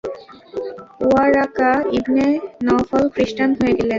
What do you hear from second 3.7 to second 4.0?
গেলেন।